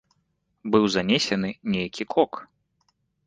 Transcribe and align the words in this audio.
Быў 0.75 0.87
занесены 0.95 1.51
нейкі 1.75 2.03
кок. 2.17 2.31